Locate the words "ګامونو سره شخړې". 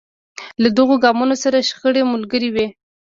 1.03-2.01